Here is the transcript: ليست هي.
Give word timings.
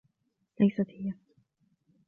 ليست 0.59 0.85
هي. 0.89 1.13